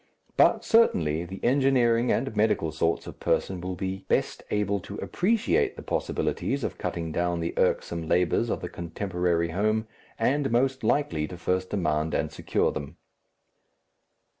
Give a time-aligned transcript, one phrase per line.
[0.35, 5.75] But certainly the engineering and medical sorts of person will be best able to appreciate
[5.75, 9.85] the possibilities of cutting down the irksome labours of the contemporary home,
[10.17, 12.97] and most likely to first demand and secure them.